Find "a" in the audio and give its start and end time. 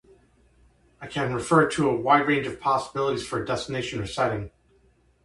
1.87-1.95, 3.43-3.45